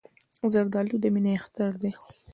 زردالو 0.53 0.95
د 1.03 1.05
مینې 1.13 1.33
اختر 1.41 1.71
دی. 1.81 1.91